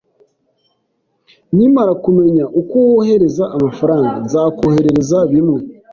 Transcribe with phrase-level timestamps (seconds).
[1.53, 5.59] Nkimara kumenya uko wohereza amafaranga, nzakoherereza bimwe.